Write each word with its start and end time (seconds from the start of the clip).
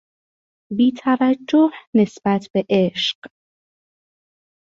بیتوجه 0.77 1.65
نسبت 1.95 2.43
به 2.53 2.65
عشق 2.69 3.17